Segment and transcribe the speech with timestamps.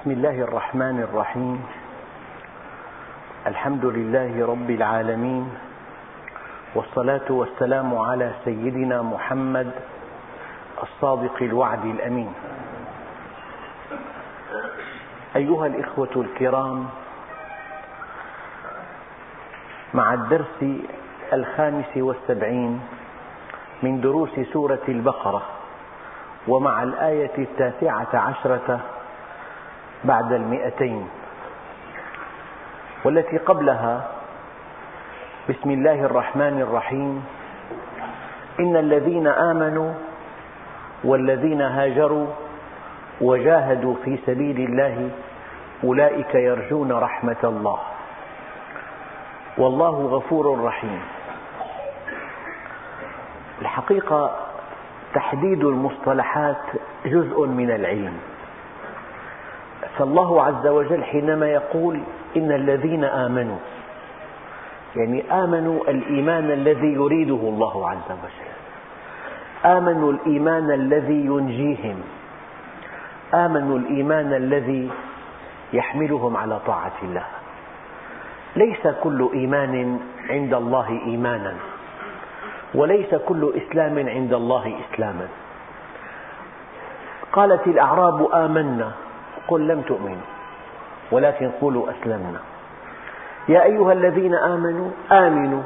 [0.00, 1.60] بسم الله الرحمن الرحيم.
[3.46, 5.44] الحمد لله رب العالمين
[6.74, 9.70] والصلاة والسلام على سيدنا محمد
[10.82, 12.32] الصادق الوعد الأمين.
[15.36, 16.88] أيها الإخوة الكرام
[19.94, 20.64] مع الدرس
[21.32, 22.80] الخامس والسبعين
[23.82, 25.42] من دروس سورة البقرة
[26.48, 28.80] ومع الآية التاسعة عشرة
[30.04, 31.08] بعد المئتين.
[33.04, 34.08] والتي قبلها
[35.48, 37.24] بسم الله الرحمن الرحيم.
[38.60, 39.92] إن الذين آمنوا
[41.04, 42.26] والذين هاجروا
[43.20, 45.10] وجاهدوا في سبيل الله
[45.84, 47.78] أولئك يرجون رحمة الله.
[49.58, 51.00] والله غفور رحيم.
[53.60, 54.36] الحقيقة
[55.14, 56.62] تحديد المصطلحات
[57.06, 58.20] جزء من العلم.
[60.00, 62.00] فالله عز وجل حينما يقول
[62.36, 63.56] إن الذين آمنوا
[64.96, 68.50] يعني آمنوا الإيمان الذي يريده الله عز وجل
[69.76, 71.96] آمنوا الإيمان الذي ينجيهم
[73.34, 74.90] آمنوا الإيمان الذي
[75.72, 77.26] يحملهم على طاعة الله.
[78.56, 81.54] ليس كل إيمان عند الله إيمانا
[82.74, 85.28] وليس كل إسلام عند الله إسلاما.
[87.32, 88.92] قالت الأعراب آمنا
[89.50, 90.28] قل لم تؤمنوا
[91.12, 92.40] ولكن قولوا أسلمنا.
[93.48, 95.62] يا أيها الذين آمنوا آمنوا.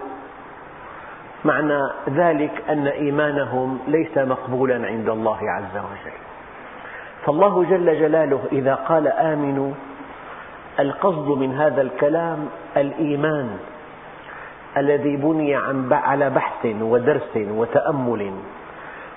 [1.44, 6.18] معنى ذلك أن إيمانهم ليس مقبولا عند الله عز وجل.
[7.26, 9.72] فالله جل جلاله إذا قال آمنوا
[10.80, 13.58] القصد من هذا الكلام الإيمان
[14.76, 15.54] الذي بني
[15.92, 18.32] على بحث ودرس وتأمل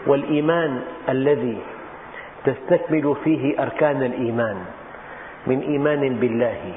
[0.07, 1.57] والإيمان الذي
[2.45, 4.57] تستكمل فيه أركان الإيمان
[5.47, 6.73] من إيمان بالله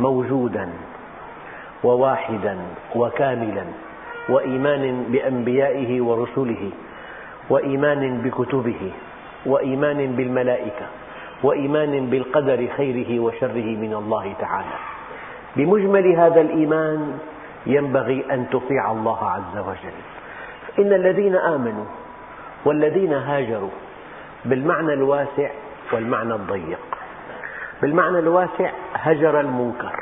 [0.00, 0.68] موجودا
[1.84, 2.58] وواحدا
[2.96, 3.64] وكاملا
[4.28, 6.70] وإيمان بأنبيائه ورسله
[7.50, 8.92] وإيمان بكتبه
[9.46, 10.86] وإيمان بالملائكة
[11.42, 14.76] وإيمان بالقدر خيره وشره من الله تعالى.
[15.56, 17.18] بمجمل هذا الإيمان
[17.66, 19.98] ينبغي أن تطيع الله عز وجل.
[20.78, 21.84] إن الذين آمنوا
[22.64, 23.70] والذين هاجروا
[24.44, 25.50] بالمعنى الواسع
[25.92, 26.78] والمعنى الضيق.
[27.82, 29.96] بالمعنى الواسع هجر المنكر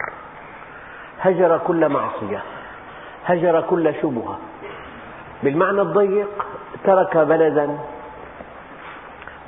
[1.20, 2.42] هجر كل معصية
[3.26, 4.38] هجر كل شبهة.
[5.42, 6.28] بالمعنى الضيق
[6.84, 7.78] ترك بلدا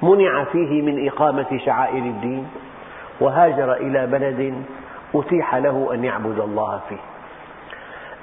[0.03, 2.49] منع فيه من إقامة شعائر الدين
[3.21, 4.65] وهاجر إلى بلد
[5.15, 6.99] أتيح له أن يعبد الله فيه.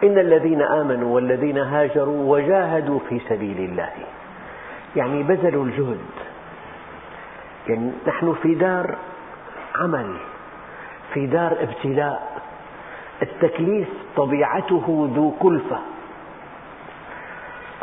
[0.04, 3.90] إن الذين آمنوا والذين هاجروا وجاهدوا في سبيل الله
[4.96, 5.98] يعني بذلوا الجهد
[7.70, 8.96] يعني نحن في دار
[9.76, 10.16] عمل
[11.14, 12.42] في دار ابتلاء.
[13.22, 15.80] التكليف طبيعته ذو كلفة.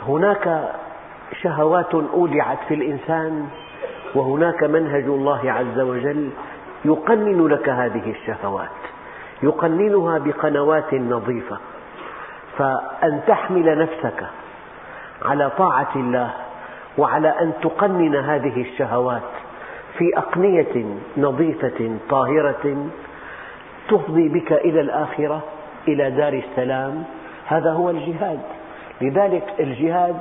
[0.02, 0.72] هناك
[1.42, 3.48] شهوات أودعت في الإنسان
[4.14, 6.30] وهناك منهج الله عز وجل
[6.84, 8.68] يقنن لك هذه الشهوات
[9.42, 11.58] يقننها بقنوات نظيفة.
[12.58, 14.26] فأن تحمل نفسك
[15.24, 16.30] على طاعة الله
[16.98, 19.22] وعلى أن تقنن هذه الشهوات
[19.98, 20.84] في أقنية
[21.16, 22.86] نظيفة طاهرة
[23.88, 25.42] تفضي بك إلى الآخرة
[25.88, 27.04] إلى دار السلام.
[27.46, 28.40] هذا هو الجهاد.
[29.00, 30.16] لذلك الجهاد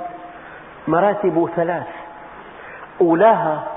[0.87, 1.87] مراتب ثلاث.
[3.01, 3.67] أولاها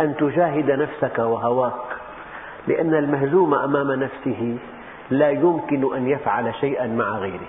[0.00, 1.72] أن تجاهد نفسك وهواك
[2.66, 4.56] لأن المهزوم أمام نفسه
[5.10, 7.48] لا يمكن أن يفعل شيئا مع غيره.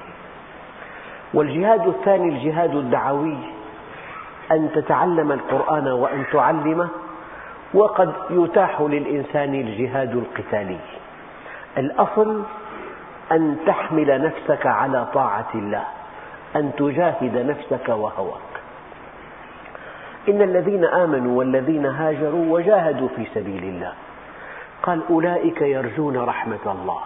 [1.33, 3.37] والجهاد الثاني الجهاد الدعوي
[4.51, 6.87] أن تتعلم القرآن وأن تعلمه
[7.75, 10.79] وقد يتاح للإنسان الجهاد القتالي.
[11.77, 12.43] الأصل
[13.31, 15.83] أن تحمل نفسك على طاعة الله
[16.55, 18.53] أن تجاهد نفسك وهواك.
[20.29, 23.93] إن الذين آمنوا والذين هاجروا وجاهدوا في سبيل الله
[24.83, 27.01] قال أولئك يرجون رحمة الله.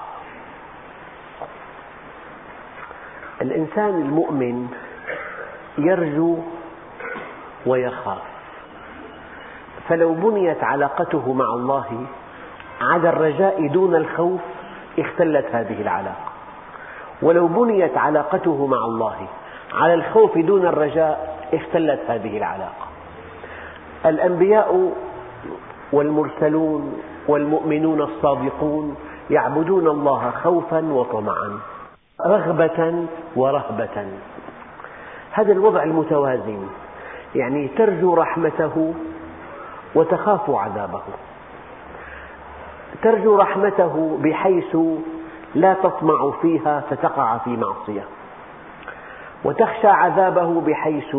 [3.41, 4.67] الإنسان المؤمن
[5.77, 6.37] يرجو
[7.65, 8.28] ويخاف.
[9.89, 12.05] فلو بنيت علاقته مع الله
[12.81, 14.41] على الرجاء دون الخوف
[14.99, 16.29] اختلت هذه العلاقة.
[17.21, 19.15] ولو بنيت علاقته مع الله
[19.73, 22.87] على الخوف دون الرجاء اختلت هذه العلاقة.
[24.05, 24.93] الأنبياء
[25.93, 28.95] والمرسلون والمؤمنون الصادقون
[29.29, 31.59] يعبدون الله خوفا وطمعا
[32.25, 33.05] رغبة
[33.35, 34.07] ورهبة.
[35.31, 36.67] هذا الوضع المتوازن
[37.35, 38.93] يعني ترجو رحمته
[39.95, 41.01] وتخاف عذابه.
[43.01, 44.77] ترجو رحمته بحيث
[45.55, 48.03] لا تطمع فيها فتقع في معصية.
[49.43, 51.15] وتخشى عذابه بحيث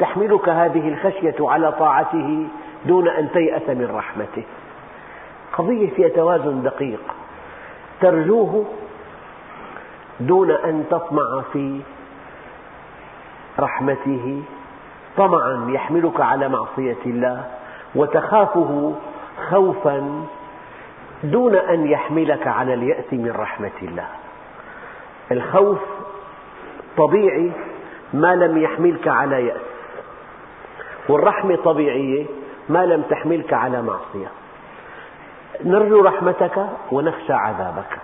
[0.00, 2.46] تحملك هذه الخشية على طاعته
[2.86, 4.42] دون أن تيأس من رحمته.
[5.52, 7.00] قضية فيها توازن دقيق.
[8.00, 8.64] ترجوه
[10.20, 11.80] دون أن تطمع في
[13.60, 14.42] رحمته
[15.16, 17.44] طمعا يحملك على معصية الله
[17.94, 18.94] وتخافه
[19.50, 20.24] خوفا
[21.24, 24.06] دون أن يحملك على اليأس من رحمة الله.
[25.32, 25.78] الخوف
[26.96, 27.52] طبيعي
[28.14, 29.60] ما لم يحملك على يأس
[31.08, 32.26] والرحمة طبيعية
[32.68, 34.28] ما لم تحملك على معصية.
[35.64, 37.98] نرجو رحمتك ونخشى عذابك.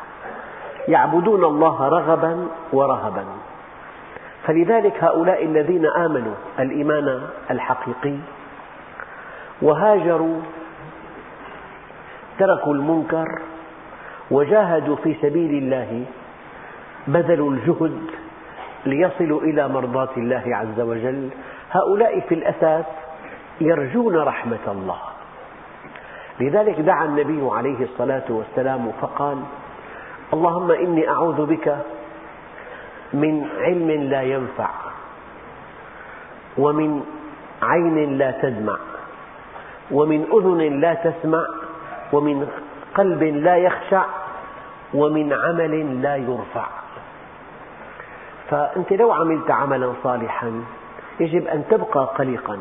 [0.89, 3.25] يعبدون الله رغبا ورهبا.
[4.51, 7.21] فلذلك هؤلاء الذين آمنوا الإيمان
[7.51, 8.17] الحقيقي
[9.63, 10.41] وهاجروا
[12.39, 13.43] تركوا المنكر
[14.31, 16.05] وجاهدوا في سبيل الله
[17.07, 18.01] بذلوا الجهد
[18.87, 21.29] ليصلوا إلى مرضاة الله عز وجل.
[21.71, 22.85] هؤلاء في الأساس
[23.61, 24.99] يرجون رحمة الله.
[26.41, 29.39] لذلك دعا النبي عليه الصلاة والسلام فقال
[30.33, 31.77] اللهم إني أعوذ بك
[33.13, 34.71] من علم لا ينفع
[36.59, 37.05] ومن
[37.63, 38.77] عين لا تدمع
[39.91, 41.45] ومن أذن لا تسمع
[42.13, 42.49] ومن
[42.95, 44.05] قلب لا يخشع
[44.95, 46.67] ومن عمل لا يرفع.
[48.51, 50.65] فأنت لو عملت عملا صالحا
[51.21, 52.59] يجب أن تبقى قلقا.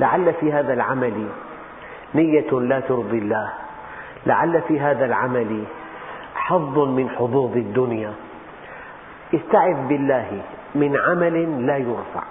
[0.00, 1.26] لعل في هذا العمل
[2.14, 3.52] نية لا ترضي الله.
[4.26, 5.64] لعل في هذا العمل
[6.34, 8.12] حظ من حظوظ الدنيا.
[9.34, 10.42] استعذ بالله
[10.74, 12.22] من عمل لا يرفع.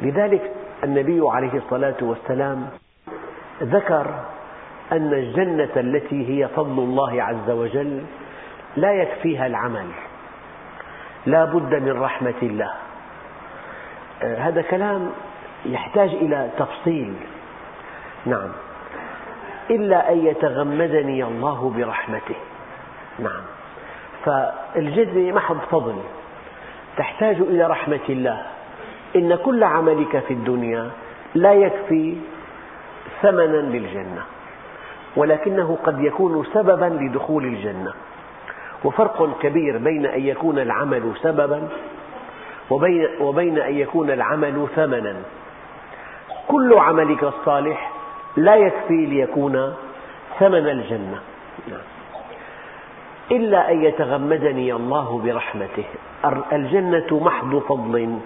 [0.00, 0.52] لذلك
[0.84, 2.68] النبي عليه الصلاة والسلام
[3.62, 4.06] ذكر
[4.92, 8.02] أن الجنة التي هي فضل الله عز وجل
[8.76, 9.86] لا يكفيها العمل.
[11.26, 12.70] لا بد من رحمة الله.
[14.22, 15.10] هذا كلام
[15.66, 17.14] يحتاج إلى تفصيل.
[18.26, 18.48] نعم.
[19.70, 22.36] إلا أن يتغمدني الله برحمته.
[23.18, 23.42] نعم.
[24.24, 25.96] فالجنة محض فضل.
[26.96, 28.42] تحتاج إلى رحمة الله.
[29.16, 30.90] إن كل عملك في الدنيا
[31.34, 32.16] لا يكفي
[33.22, 34.22] ثمنا للجنة
[35.16, 37.92] ولكنه قد يكون سببا لدخول الجنة.
[38.84, 41.68] وفرق كبير بين أن يكون العمل سببا
[42.70, 45.16] وبين, وبين أن يكون العمل ثمنا.
[46.48, 47.92] كل عملك الصالح
[48.36, 49.74] لا يكفي ليكون
[50.38, 51.20] ثمن الجنة.
[53.30, 55.84] إلا أن يتغمدني الله برحمته.
[56.52, 58.18] الجنة محض فضل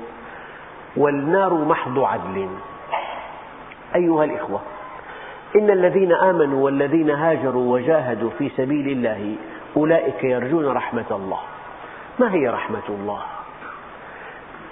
[0.96, 2.48] والنار محض عدل.
[3.94, 4.60] أيها الإخوة
[5.56, 9.36] إن الذين آمنوا والذين هاجروا وجاهدوا في سبيل الله
[9.76, 11.38] أولئك يرجون رحمة الله.
[12.18, 13.20] ما هي رحمة الله؟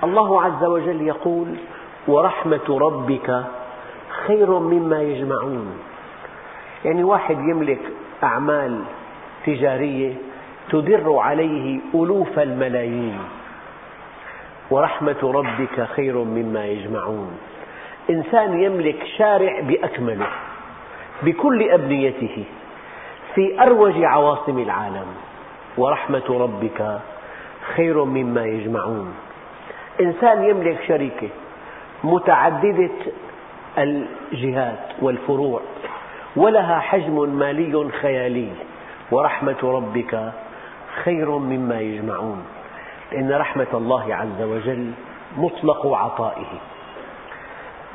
[0.04, 1.48] الله عز وجل يقول
[2.08, 3.44] ورحمة ربك
[4.26, 5.78] خير مما يجمعون.
[6.84, 7.80] يعني واحد يملك
[8.22, 8.80] أعمال
[9.46, 10.12] تجارية
[10.70, 13.18] تدر عليه ألوف الملايين.
[14.70, 17.38] ورحمة ربك خير مما يجمعون.
[18.10, 20.26] إنسان يملك شارع بأكمله
[21.22, 22.44] بكل أبنيته
[23.34, 25.06] في أروج عواصم العالم.
[25.78, 26.98] ورحمة ربك
[27.76, 29.14] خير مما يجمعون.
[30.00, 31.28] إنسان يملك شركة
[32.04, 32.90] متعددة
[33.78, 35.60] الجهات والفروع
[36.36, 38.48] ولها حجم مالي خيالي.
[39.10, 40.32] ورحمة ربك
[41.04, 42.44] خير مما يجمعون.
[43.12, 44.92] لأن رحمة الله عز وجل
[45.36, 46.52] مطلق عطائه.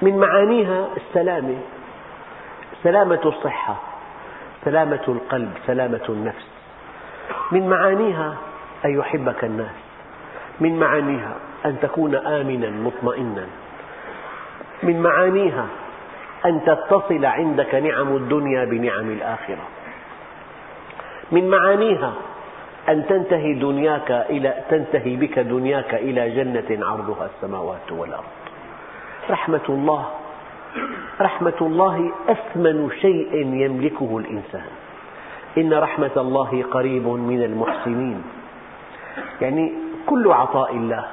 [0.01, 1.58] من معانيها السلامة
[2.84, 3.75] سلامة الصحة
[4.65, 6.48] سلامة القلب سلامة النفس.
[7.51, 8.36] من معانيها
[8.86, 9.75] أن يحبك الناس.
[10.60, 13.48] من معانيها أن تكون آمنا مطمئنا.
[14.84, 15.65] من معانيها
[16.46, 19.80] أن تتصل عندك نعم الدنيا بنعم الآخرة.
[21.31, 22.13] من معانيها.
[22.89, 28.33] أن تنتهي دنياك إلى تنتهي بك دنياك إلى جنة عرضها السماوات والأرض.
[29.29, 30.05] رحمة الله
[31.21, 34.69] رحمة الله أثمن شيء يملكه الإنسان.
[35.57, 38.23] إن رحمة الله قريب من المحسنين.
[39.41, 39.73] يعني
[40.05, 41.05] كل عطاء الله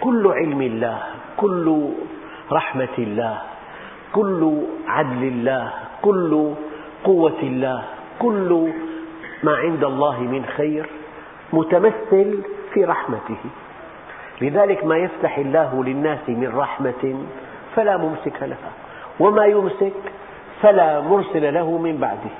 [0.00, 0.98] كل علم الله
[1.36, 1.88] كل
[2.52, 3.38] رحمة الله
[4.12, 5.72] كل عدل الله
[6.02, 6.54] كل
[7.04, 7.84] قوة الله
[8.18, 8.72] كل
[9.42, 10.86] ما عند الله من خير
[11.52, 12.42] متمثل
[12.74, 13.36] في رحمته.
[14.40, 17.14] لذلك ما يفتح الله للناس من رحمة
[17.76, 18.72] فلا ممسك لها
[19.20, 19.92] وما يمسك
[20.62, 22.36] فلا مرسل له من بعده.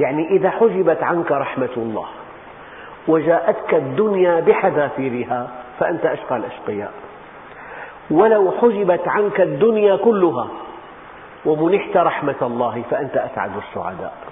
[0.00, 2.06] يعني إذا حجبت عنك رحمة الله
[3.08, 6.92] وجاءتك الدنيا بحذافيرها فأنت أشقى الأشقياء.
[8.10, 10.48] ولو حجبت عنك الدنيا كلها
[11.44, 14.27] ومنحت رحمة الله فأنت أسعد السعداء.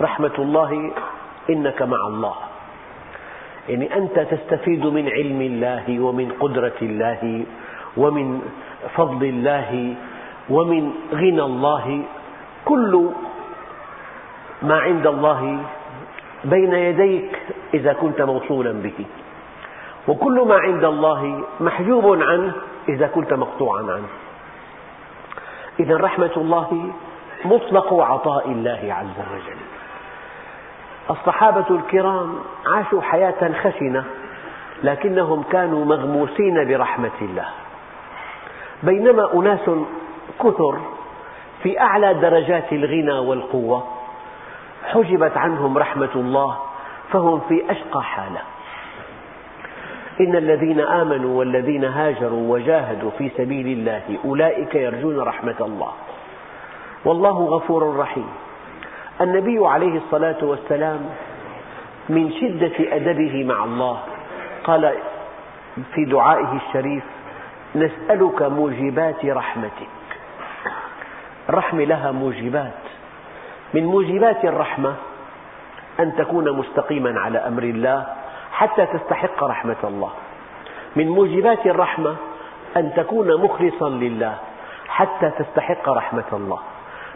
[0.00, 0.92] رحمة الله
[1.50, 2.34] إنك مع الله.
[3.68, 7.44] يعني أنت تستفيد من علم الله ومن قدرة الله
[7.96, 8.42] ومن
[8.94, 9.94] فضل الله
[10.50, 12.02] ومن غنى الله.
[12.64, 13.10] كل
[14.62, 15.58] ما عند الله
[16.44, 17.38] بين يديك
[17.74, 19.06] إذا كنت موصولا به.
[20.08, 22.52] وكل ما عند الله محجوب عنه
[22.88, 24.08] إذا كنت مقطوعا عنه.
[25.80, 26.90] إذا رحمة الله
[27.44, 29.73] مطلق عطاء الله عز وجل.
[31.10, 32.34] الصحابة الكرام
[32.66, 34.04] عاشوا حياة خشنة
[34.82, 37.48] لكنهم كانوا مغموسين برحمة الله.
[38.82, 39.70] بينما أناس
[40.40, 40.78] كثر
[41.62, 43.84] في أعلى درجات الغنى والقوة
[44.84, 46.56] حجبت عنهم رحمة الله
[47.12, 48.40] فهم في أشقى حالة.
[50.20, 55.92] إن الذين آمنوا والذين هاجروا وجاهدوا في سبيل الله أولئك يرجون رحمة الله.
[57.04, 58.28] والله غفور رحيم.
[59.20, 61.00] النبي عليه الصلاة والسلام
[62.08, 64.00] من شدة أدبه مع الله
[64.64, 64.94] قال
[65.94, 67.04] في دعائه الشريف
[67.74, 69.88] نسألك موجبات رحمتك.
[71.48, 72.82] الرحمة لها موجبات.
[73.74, 74.94] من موجبات الرحمة
[76.00, 78.06] أن تكون مستقيما على أمر الله
[78.52, 80.10] حتى تستحق رحمة الله.
[80.96, 82.16] من موجبات الرحمة
[82.76, 84.34] أن تكون مخلصا لله
[84.88, 86.58] حتى تستحق رحمة الله.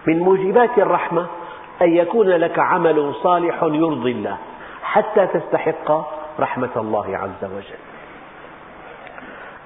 [0.06, 1.26] من موجبات الرحمة
[1.82, 4.38] أن يكون لك عمل صالح يرضي الله
[4.82, 5.92] حتى تستحق
[6.40, 7.78] رحمة الله عز وجل.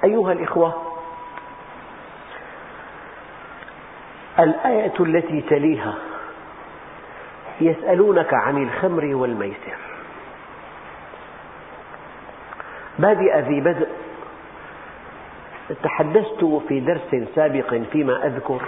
[0.05, 0.75] أيها الإخوة
[4.39, 5.95] الآية التي تليها
[7.61, 9.77] يسألونك عن الخمر والميسر.
[12.99, 13.89] بادئ ذي بدء.
[15.83, 18.63] تحدثت في درس سابق فيما أذكر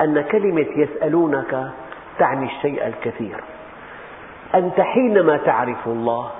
[0.00, 1.70] أن كلمة يسألونك
[2.20, 3.40] تعني الشيء الكثير.
[4.54, 6.30] أنت حينما تعرف الله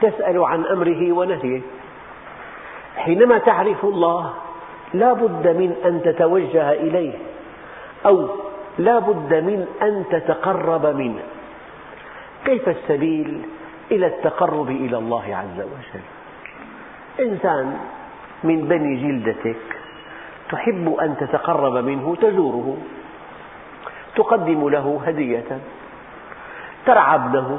[0.00, 1.60] تسأل عن أمره ونهيه.
[2.96, 4.32] حينما تعرف الله
[4.94, 7.12] لا بد من أن تتوجه إليه
[8.06, 8.28] أو
[8.78, 11.22] لا بد من أن تتقرب منه.
[12.44, 13.42] كيف السبيل
[13.90, 16.04] إلى التقرب إلى الله عز وجل؟
[17.20, 17.78] إنسان
[18.44, 19.76] من بني جلدتك
[20.50, 22.76] تحب أن تتقرب منه تزوره.
[24.16, 25.58] تقدم له هدية.
[26.86, 27.58] ترعى ابنه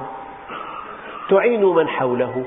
[1.30, 2.46] تعين من حوله.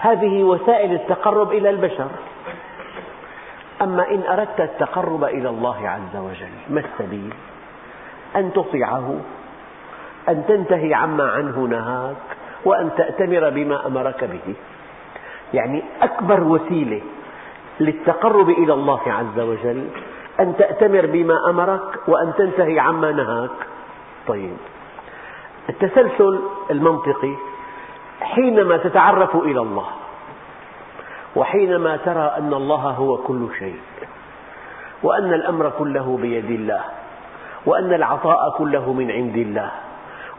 [0.00, 2.08] هذه وسائل التقرب إلى البشر.
[3.82, 7.34] أما إن أردت التقرب إلى الله عز وجل ما السبيل؟
[8.36, 9.14] أن تطيعه
[10.28, 12.16] أن تنتهي عما عنه نهاك
[12.64, 14.54] وأن تأتمر بما أمرك به.
[15.54, 17.00] يعني أكبر وسيلة
[17.80, 19.88] للتقرب إلى الله عز وجل
[20.40, 23.50] أن تأتمر بما أمرك وأن تنتهي عما نهاك.
[24.26, 24.56] طيب.
[25.68, 26.38] التسلسل
[26.70, 27.34] المنطقي
[28.20, 29.86] حينما تتعرف إلى الله
[31.36, 33.80] وحينما ترى أن الله هو كل شيء
[35.02, 36.80] وأن الأمر كله بيد الله
[37.66, 39.70] وأن العطاء كله من عند الله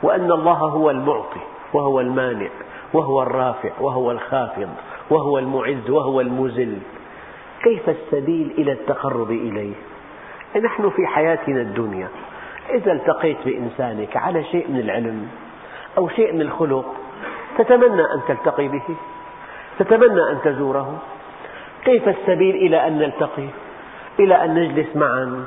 [0.04, 1.40] وأن الله هو المعطي
[1.74, 2.50] وهو المانع
[2.94, 4.70] وهو الرافع وهو الخافض
[5.10, 6.80] وهو المعز وهو المذل.
[7.64, 9.74] كيف السبيل إلى التقرب إليه؟
[10.56, 12.08] نحن في حياتنا الدنيا.
[12.70, 15.28] إذا التقيت بإنسانك على شيء من العلم
[15.98, 16.96] أو شيء من الخلق
[17.58, 18.84] تتمنى أن تلتقي به
[19.80, 21.00] تتمنى أن تزوره.
[21.86, 23.48] كيف السبيل إلى أن نلتقي؟
[24.20, 25.46] إلى أن نجلس معا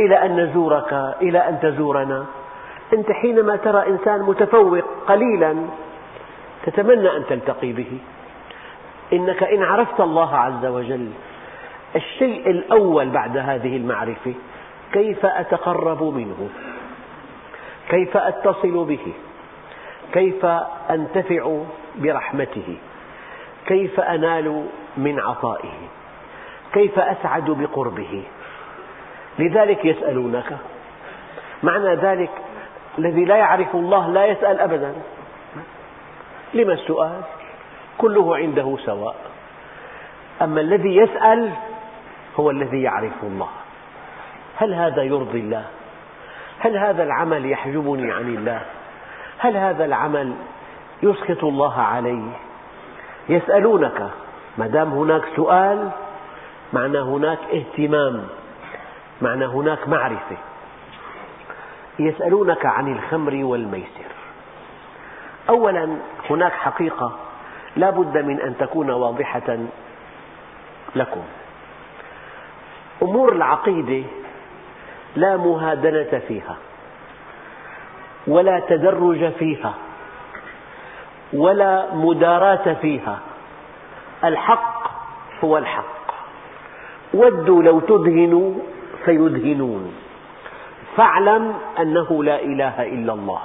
[0.00, 2.26] إلى أن نزورك إلى أن تزورنا.
[2.92, 5.56] أنت حينما ترى إنسان متفوق قليلا
[6.66, 7.98] تتمنى أن تلتقي به.
[9.12, 11.10] إنك إن عرفت الله عز وجل
[11.96, 14.34] الشيء الأول بعد هذه المعرفة
[14.92, 16.48] كيف أتقرب منه؟
[17.88, 19.12] كيف أتصل به؟
[20.12, 20.44] كيف
[20.90, 21.62] أنتفع
[21.96, 22.76] برحمته؟
[23.66, 25.78] كيف أنال من عطائه؟
[26.72, 28.22] كيف أسعد بقربه؟
[29.38, 30.58] لذلك يسألونك.
[31.62, 32.30] معنى ذلك
[32.98, 34.94] الذي لا يعرف الله لا يسأل أبدا.
[36.54, 37.20] لما السؤال؟
[37.98, 39.16] كله عنده سواء.
[40.42, 41.52] أما الذي يسأل
[42.40, 43.48] هو الذي يعرف الله.
[44.56, 45.64] هل هذا يرضي الله؟
[46.58, 48.62] هل هذا العمل يحجبني عن الله؟
[49.38, 50.34] هل هذا العمل
[51.02, 52.22] يسخط الله علي
[53.28, 54.10] يسألونك
[54.58, 55.90] ما دام هناك سؤال
[56.72, 58.26] معنى هناك اهتمام
[59.22, 60.36] معنى هناك معرفة.
[61.98, 64.12] يسألونك عن الخمر والميسر.
[65.48, 65.96] أولا
[66.30, 67.18] هناك حقيقة
[67.76, 69.58] لا بد من أن تكون واضحة
[70.96, 71.22] لكم.
[73.02, 74.04] أمور العقيدة
[75.16, 76.56] لا مهادنة فيها
[78.26, 79.74] ولا تدرج فيها
[81.32, 83.18] ولا مداراة فيها.
[84.24, 84.90] الحق
[85.44, 86.12] هو الحق.
[87.14, 88.54] ودوا لو تدهنوا
[89.04, 89.94] فيدهنون
[90.96, 93.40] فاعلم أنه لا إله إلا الله.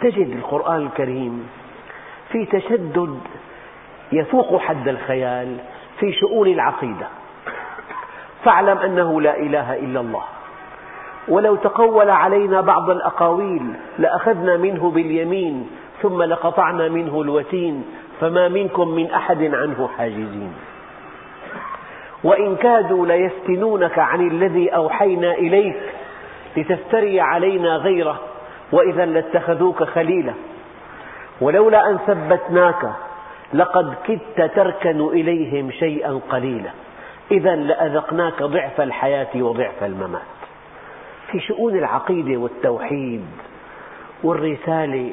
[0.00, 1.48] تجد القرآن الكريم
[2.32, 3.20] في تشدد
[4.12, 5.56] يفوق حد الخيال
[6.00, 7.08] في شؤون العقيدة.
[8.44, 10.22] فاعلم أنه لا إله إلا الله.
[11.28, 15.70] ولو تقول علينا بعض الأقاويل لأخذنا منه باليمين
[16.02, 17.84] ثم لقطعنا منه الوتين
[18.20, 20.52] فما منكم من أحد عنه حاجزين.
[22.24, 25.82] وإن كادوا ليفتنونك عن الذي أوحينا إليك
[26.56, 28.20] لتفتري علينا غيره
[28.72, 30.32] وإذا لاتخذوك خليلا.
[31.40, 32.92] ولولا أن ثبتناك
[33.54, 36.70] لقد كدت تركن إليهم شيئا قليلا.
[37.30, 40.22] إذا لأذقناك ضعف الحياة وضعف الممات.
[41.30, 43.26] في شؤون العقيدة والتوحيد
[44.22, 45.12] والرسالة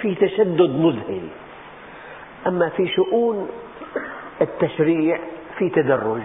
[0.00, 1.28] في تشدد مذهل.
[2.46, 3.48] أما في شؤون
[4.40, 5.18] التشريع
[5.58, 6.22] في تدرج.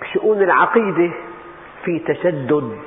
[0.00, 1.12] بشؤون العقيدة
[1.84, 2.78] في تشدد.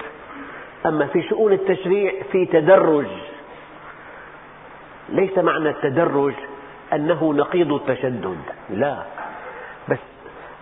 [0.86, 3.08] أما في شؤون التشريع في تدرج.
[5.10, 6.34] ليس معنى التدرج
[6.94, 8.38] أنه نقيض التشدد.
[8.70, 9.04] لا.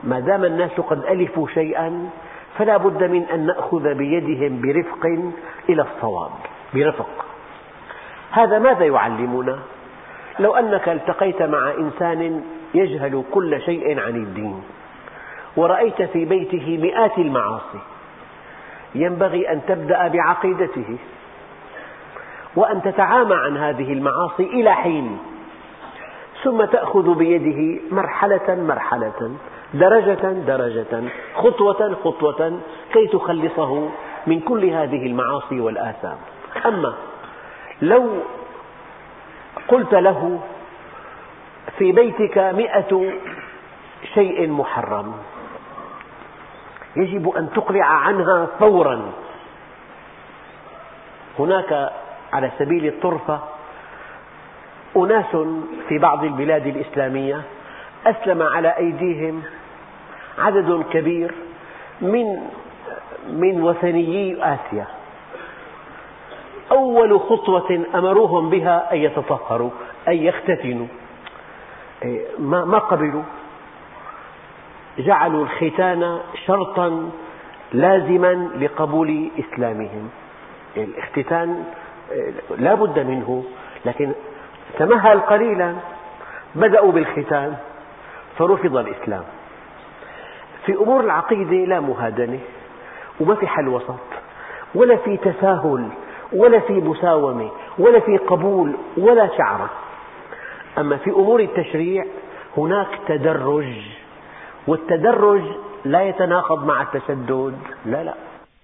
[0.03, 2.09] ما دام الناس قد ألفوا شيئا
[2.57, 5.05] فلا بد من أن نأخذ بيدهم برفق
[5.69, 6.31] إلى الصواب
[6.73, 7.25] برفق
[8.31, 9.59] هذا ماذا يعلمنا؟
[10.39, 12.43] لو أنك التقيت مع إنسان
[12.73, 14.63] يجهل كل شيء عن الدين
[15.57, 17.79] ورأيت في بيته مئات المعاصي
[18.95, 20.97] ينبغي أن تبدأ بعقيدته
[22.55, 25.17] وأن تتعامى عن هذه المعاصي إلى حين
[26.43, 29.31] ثم تأخذ بيده مرحلة مرحلة
[29.73, 31.03] درجة درجة
[31.35, 32.59] خطوة خطوة
[32.93, 33.89] كي تخلصه
[34.27, 36.17] من كل هذه المعاصي والآثام.
[36.65, 36.93] أما
[37.81, 38.09] لو
[39.67, 40.39] قلت له
[41.77, 43.11] في بيتك مئة
[44.13, 45.13] شيء محرم
[46.95, 49.11] يجب أن تقلع عنها فورا.
[51.39, 51.91] هناك
[52.33, 53.39] على سبيل الطرفة
[54.97, 55.37] أناس
[55.87, 57.41] في بعض البلاد الإسلامية
[58.05, 59.43] أسلم على أيديهم
[60.41, 61.33] عدد كبير
[62.01, 62.25] من
[63.29, 64.85] من وثنيي آسيا.
[66.71, 69.69] أول خطوة أمروهم بها أن يتطهروا
[70.07, 70.87] أن يختتنوا
[72.03, 73.23] إيه، ما قبلوا؟
[74.97, 77.11] جعلوا الختان شرطا
[77.73, 80.09] لازما لقبول إسلامهم.
[80.77, 81.63] الاختتان
[82.11, 83.43] إيه، لا بد منه
[83.85, 84.11] لكن
[84.79, 85.75] تمهل قليلا
[86.55, 87.55] بدأوا بالختان
[88.37, 89.23] فرفض الإسلام.
[90.65, 92.39] في أمور العقيدة لا مهادنة
[93.19, 93.99] وما في حل وسط
[94.75, 95.87] ولا في تساهل
[96.33, 99.69] ولا في مساومة ولا في قبول ولا شعرة
[100.77, 102.05] أما في أمور التشريع
[102.57, 103.73] هناك تدرج
[104.67, 105.41] والتدرج
[105.85, 108.13] لا يتناقض مع التشدد لا لا.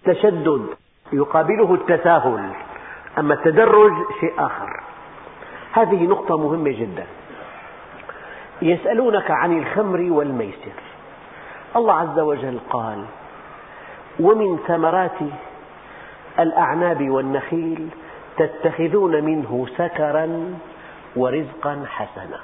[0.08, 0.66] التشدد
[1.14, 2.50] يقابله التساهل
[3.18, 4.82] أما التدرج شيء آخر.
[5.74, 7.06] هذه نقطة مهمة جدا.
[8.62, 10.72] يسألونك عن الخمر والميسر.
[11.78, 13.06] الله عز وجل قال
[14.20, 15.20] ومن ثمرات
[16.40, 17.90] الأعناب والنخيل
[18.38, 20.54] تتخذون منه سكرا
[21.16, 22.40] ورزقا حسنا.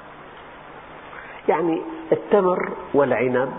[1.48, 3.52] يعني التمر والعنب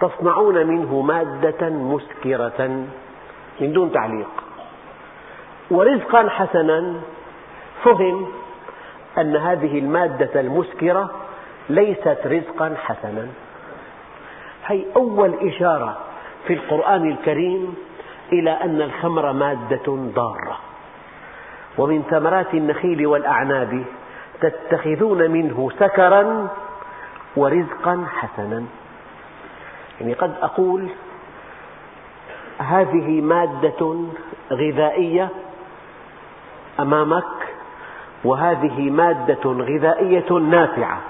[0.00, 2.86] تصنعون منه مادة مسكرة
[3.60, 4.30] من دون تعليق.
[5.70, 6.94] ورزقا حسنا
[7.84, 8.26] فهم
[9.18, 11.10] أن هذه المادة المسكرة
[11.68, 13.26] ليست رزقا حسنا.
[14.70, 15.98] هي أول إشارة
[16.46, 17.74] في القرآن الكريم
[18.32, 20.58] إلى أن الخمر مادة ضارة.
[21.78, 23.84] ومن ثمرات النخيل والأعناب
[24.40, 26.48] تتخذون منه سكرا
[27.36, 28.64] ورزقا حسنا.
[30.00, 30.88] يعني قد أقول
[32.58, 33.96] هذه مادة
[34.52, 35.28] غذائية
[36.80, 37.24] أمامك
[38.24, 41.00] وهذه مادة غذائية نافعة.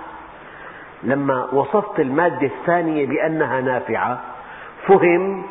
[1.03, 4.21] لما وصفت المادة الثانية بأنها نافعة
[4.87, 5.43] فهم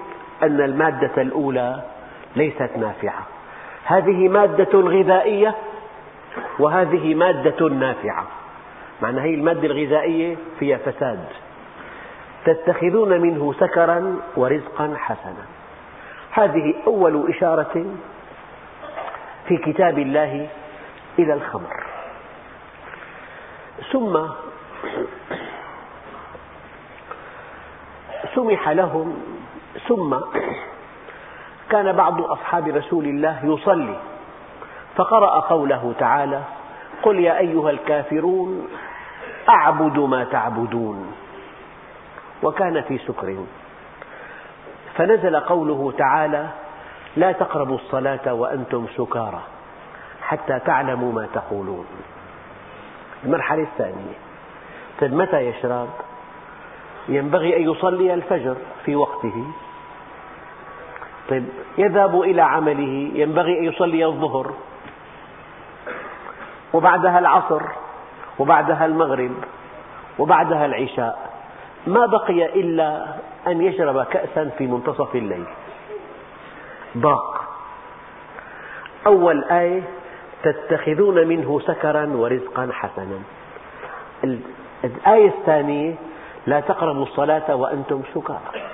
[0.43, 1.81] أن المادة الأولى
[2.35, 3.23] ليست نافعة.
[3.85, 5.55] هذه مادة غذائية
[6.59, 8.27] وهذه مادة نافعة.
[9.01, 11.25] معنى هذه المادة الغذائية فيها فساد.
[12.45, 15.45] تتخذون منه سكرا ورزقا حسنا.
[16.31, 17.85] هذه أول إشارة
[19.47, 20.47] في كتاب الله
[21.19, 21.83] إلى الخمر.
[23.91, 24.19] ثم
[28.35, 29.21] سمح لهم
[29.87, 30.15] ثم
[31.69, 33.95] كان بعض أصحاب رسول الله يصلي
[34.95, 36.41] فقرأ قوله تعالى
[37.03, 38.67] قل يا أيها الكافرون
[39.49, 41.13] أعبد ما تعبدون.
[42.43, 43.35] وكان في سكر.
[44.95, 46.47] فنزل قوله تعالى
[47.17, 49.41] لا تقربوا الصلاة وأنتم سكارى
[50.21, 51.85] حتى تعلموا ما تقولون.
[53.25, 54.13] المرحلة الثانية
[55.01, 55.89] طيب متى يشرب؟
[57.09, 59.45] ينبغي أن يصلي الفجر في وقته.
[61.29, 61.45] طيب
[61.77, 64.53] يذهب إلى عمله ينبغي أن يصلي الظهر.
[66.73, 67.61] وبعدها العصر
[68.39, 69.31] وبعدها المغرب
[70.19, 71.29] وبعدها العشاء.
[71.87, 73.05] ما بقي إلا
[73.47, 75.45] أن يشرب كأسا في منتصف الليل.
[76.97, 77.43] ضاق.
[79.07, 79.81] أول آية
[80.43, 83.19] تتخذون منه سكرا ورزقا حسنا.
[84.83, 85.95] الآية الثانية
[86.49, 88.69] لا تقربوا الصلاة وأنتم سكارى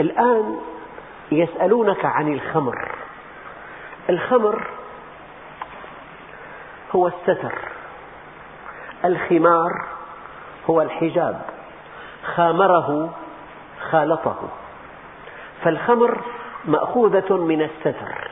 [0.00, 0.56] الآن
[1.32, 2.88] يسألونك عن الخمر.
[4.10, 4.66] الخمر
[6.94, 7.58] هو الستر.
[9.04, 9.86] الخمار
[10.70, 11.42] هو الحجاب.
[12.24, 13.10] خامره
[13.90, 14.48] خالطه.
[15.62, 16.20] فالخمر
[16.64, 18.30] مأخوذة من الستر.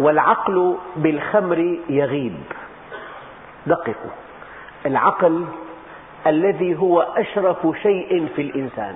[0.00, 2.42] والعقل بالخمر يغيب.
[3.66, 4.10] دققوا.
[4.86, 5.44] العقل
[6.26, 8.94] الذي هو أشرف شيء في الإنسان.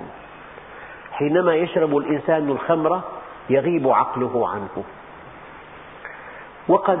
[1.11, 3.01] حينما يشرب الإنسان الخمر
[3.49, 4.83] يغيب عقله عنه.
[6.67, 6.99] وقد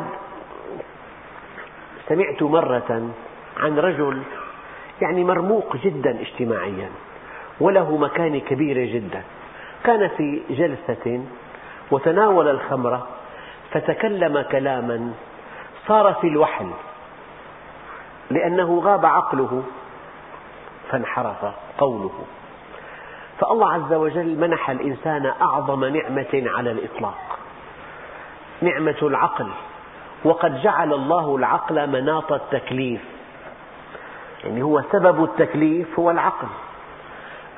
[2.07, 3.09] سمعت مرة
[3.57, 4.21] عن رجل
[5.01, 6.89] يعني مرموق جدا اجتماعيا
[7.59, 9.23] وله مكانة كبيرة جدا.
[9.83, 11.23] كان في جلسة
[11.91, 12.99] وتناول الخمر
[13.71, 15.13] فتكلم كلاما
[15.87, 16.69] صار في الوحل
[18.29, 19.63] لأنه غاب عقله.
[20.91, 21.45] فانحرف
[21.77, 22.11] قوله.
[23.39, 27.37] فالله عز وجل منح الإنسان أعظم نعمة على الإطلاق.
[28.61, 29.47] نعمة العقل.
[30.23, 33.01] وقد جعل الله العقل مناط التكليف.
[34.43, 36.47] يعني هو سبب التكليف هو العقل.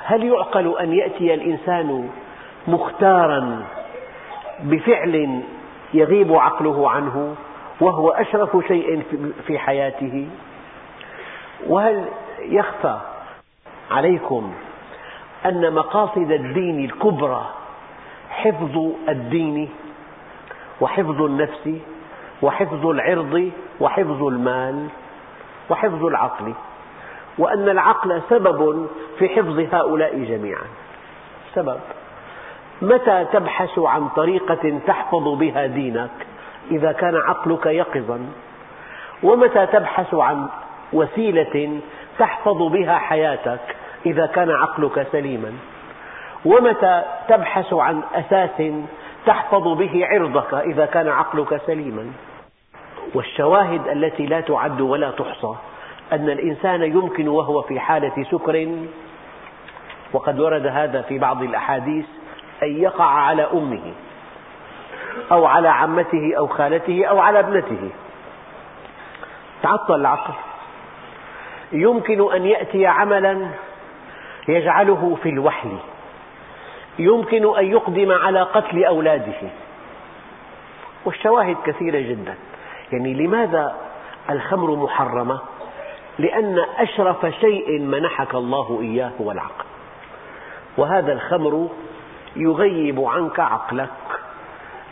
[0.04, 2.10] هل يعقل أن يأتي الإنسان
[2.68, 3.64] مختارا
[4.60, 5.44] بفعل
[5.94, 7.36] يغيب عقله عنه
[7.82, 9.04] وهو أشرف شيء
[9.48, 10.28] في حياته؟
[11.68, 12.06] وهل
[12.40, 13.00] يخفى
[13.92, 14.54] عليكم
[15.46, 17.46] أن مقاصد الدين الكبرى
[18.30, 18.78] حفظ
[19.10, 19.70] الدين
[20.82, 21.70] وحفظ النفس
[22.42, 24.88] وحفظ العرض وحفظ المال
[25.70, 26.54] وحفظ العقل
[27.38, 28.88] وأن العقل سبب
[29.20, 30.66] في حفظ هؤلاء جميعا.
[31.56, 31.80] سبب.
[32.82, 36.12] متى تبحث عن طريقة تحفظ بها دينك
[36.72, 38.20] إذا كان عقلك يقظا؟
[39.24, 40.48] ومتى تبحث عن
[40.94, 41.80] وسيلة
[42.20, 45.54] تحفظ بها حياتك إذا كان عقلك سليما.
[46.46, 48.74] ومتى تبحث عن أساس
[49.26, 52.12] تحفظ به عرضك إذا كان عقلك سليما.
[53.16, 55.56] والشواهد التي لا تعد ولا تحصى
[56.14, 58.68] أن الإنسان يمكن وهو في حالة سكر
[60.14, 62.06] وقد ورد هذا في بعض الأحاديث
[62.64, 63.94] أن يقع على أمه
[65.32, 67.90] أو على عمته أو خالته أو على ابنته.
[69.64, 70.34] تعطل العقل.
[71.74, 73.48] يمكن أن يأتي عملا
[74.48, 75.78] يجعله في الوحل.
[77.00, 79.50] يمكن أن يقدم على قتل أولاده.
[81.06, 82.36] والشواهد كثيرة جدا.
[82.92, 83.76] يعني لماذا
[84.30, 85.40] الخمر محرمة؟
[86.20, 89.66] لأن أشرف شيء منحك الله إياه هو العقل
[90.78, 91.70] وهذا الخمر
[92.36, 93.90] يغيب عنك عقلك.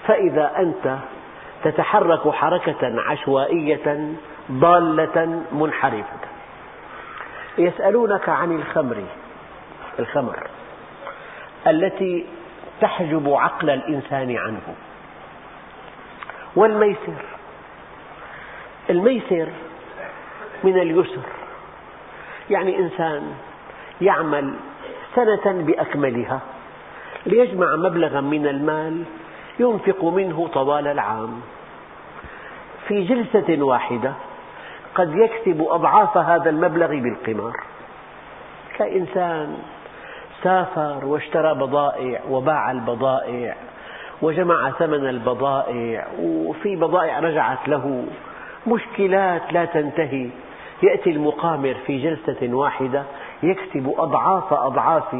[0.07, 0.97] فإذا أنت
[1.63, 4.13] تتحرك حركة عشوائية
[4.51, 6.30] ضالة منحرفة.
[7.57, 9.03] يسألونك عن الخمر
[9.99, 10.47] الخمر
[11.67, 12.25] التي
[12.81, 14.75] تحجب عقل الإنسان عنه.
[16.55, 17.21] والميسر
[18.89, 19.47] الميسر
[20.63, 21.21] من اليسر.
[22.49, 23.33] يعني إنسان
[24.01, 24.53] يعمل
[25.15, 26.39] سنة بأكملها
[27.25, 29.03] ليجمع مبلغا من المال
[29.59, 31.41] ينفق منه طوال العام.
[32.87, 34.13] في جلسة واحدة
[34.95, 37.53] قد يكسب أضعاف هذا المبلغ بالقمار.
[38.77, 39.57] كإنسان
[40.43, 43.55] سافر واشترى بضائع وباع البضائع
[44.21, 48.05] وجمع ثمن البضائع وفي بضائع رجعت له.
[48.67, 50.29] مشكلات لا تنتهي.
[50.83, 53.03] يأتي المقامر في جلسة واحدة
[53.43, 55.15] يكسب أضعاف أضعاف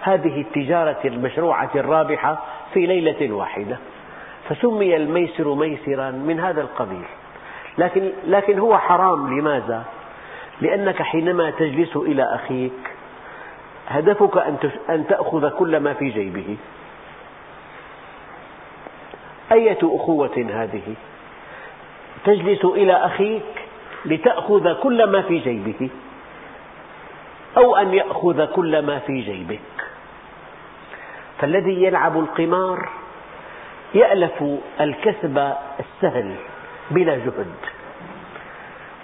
[0.00, 2.42] هذه التجارة المشروعة الرابحة
[2.74, 3.76] في ليلة واحدة.
[4.48, 7.04] فسمي الميسر ميسرا من هذا القبيل.
[7.78, 9.84] لكن, لكن هو حرام لماذا؟
[10.60, 12.96] لأنك حينما تجلس إلى أخيك
[13.88, 14.38] هدفك
[14.90, 16.56] أن تأخذ كل ما في جيبه
[19.52, 20.94] أية أخوة هذه؟
[22.24, 23.42] تجلس إلى أخيك
[24.04, 25.90] لتأخذ كل ما في جيبه
[27.56, 29.60] أو أن يأخذ كل ما في جيبك
[31.40, 32.88] فالذي يلعب القمار
[33.94, 34.44] يألف
[34.80, 36.34] الكسب السهل
[36.90, 37.54] بلا جهد.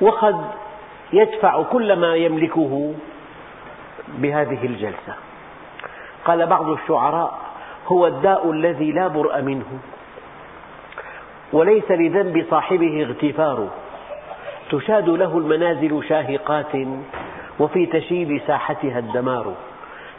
[0.00, 0.44] وقد
[1.12, 2.94] يدفع كل ما يملكه
[4.08, 5.14] بهذه الجلسة.
[6.24, 7.38] قال بعض الشعراء
[7.86, 9.78] هو الداء الذي لا برأ منه
[11.52, 13.68] وليس لذنب صاحبه اغتفار
[14.70, 16.72] تشاد له المنازل شاهقات
[17.60, 19.54] وفي تشييد ساحتها الدمار.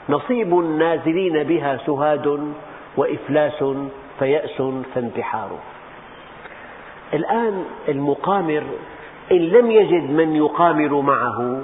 [0.09, 2.53] نصيب النازلين بها سهاد
[2.97, 3.63] وإفلاس
[4.19, 4.61] فيأس
[4.95, 5.49] فانتحار.
[7.13, 8.63] الآن المقامر
[9.31, 11.61] إن لم يجد من يقامر معه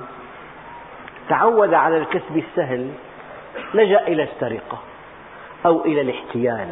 [1.29, 2.91] تعود على الكسب السهل
[3.73, 4.79] لجأ إلى السرقة
[5.65, 6.69] أو إلى الاحتيال.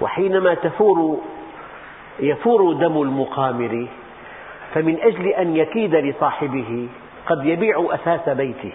[0.00, 1.18] وحينما تفور
[2.20, 3.86] يفور دم المقامر
[4.74, 6.88] فمن أجل أن يكيد لصاحبه
[7.26, 8.72] قد يبيع أثاث بيته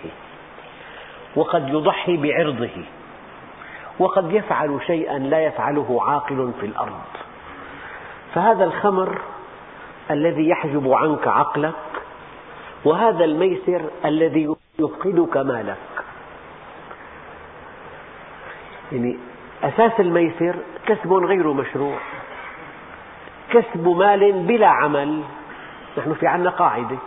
[1.36, 2.84] وقد يضحي بعرضه
[4.00, 7.21] وقد يفعل شيئا لا يفعله عاقل في الأرض.
[8.34, 9.22] فهذا الخمر
[10.12, 11.74] الذي يحجب عنك عقلك
[12.86, 15.78] وهذا الميسر الذي يفقدك مالك.
[18.92, 19.18] يعني
[19.64, 21.98] أساس الميسر كسب غير مشروع
[23.52, 25.22] كسب مال بلا عمل.
[25.98, 26.98] نحن في عنا قاعدة.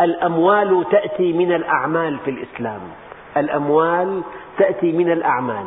[0.00, 2.80] الأموال تأتي من الأعمال في الإسلام.
[3.36, 4.22] الأموال
[4.58, 5.66] تأتي من الأعمال.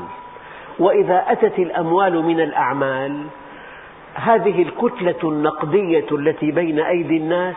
[0.79, 3.25] وإذا أتت الأموال من الأعمال
[4.13, 7.55] هذه الكتلة النقدية التي بين أيدي الناس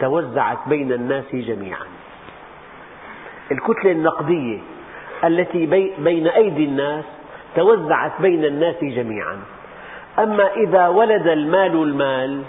[0.00, 1.86] توزعت بين الناس جميعا.
[3.52, 4.58] الكتلة النقدية
[5.24, 5.66] التي
[5.98, 7.04] بين أيدي الناس
[7.56, 9.38] توزعت بين الناس جميعا.
[10.18, 12.42] أما إذا ولد المال المال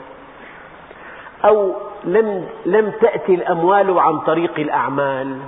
[1.46, 5.40] أو لم, لم تأتي الأموال عن طريق الأعمال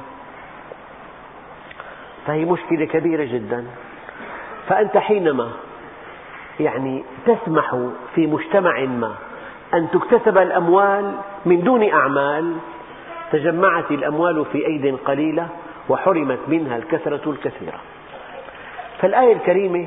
[2.28, 3.66] فهي مشكلة كبيرة جدا.
[4.68, 5.52] فأنت حينما
[6.60, 7.76] يعني تسمح
[8.16, 9.16] في مجتمع ما
[9.74, 11.14] أن تكتسب الأموال
[11.46, 12.54] من دون أعمال.
[13.32, 15.48] تجمعت الأموال في أيد قليلة
[15.90, 17.80] وحرمت منها الكثرة الكثيرة.
[19.00, 19.86] فالآية الكريمة